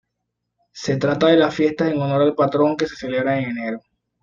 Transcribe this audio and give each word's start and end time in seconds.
Se 0.73 0.97
trata 0.97 1.27
de 1.27 1.37
las 1.37 1.53
fiestas 1.53 1.91
en 1.91 2.01
honor 2.01 2.23
al 2.23 2.33
patrón 2.33 2.75
que 2.75 2.87
se 2.87 2.95
celebran 2.95 3.37
en 3.37 3.51
enero. 3.51 3.81